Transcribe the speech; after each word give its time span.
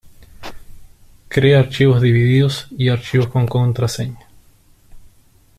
Crea 1.27 1.59
archivos 1.59 2.01
divididos 2.01 2.65
y 2.75 2.89
archivos 2.89 3.27
con 3.27 3.45
contraseña. 3.45 4.27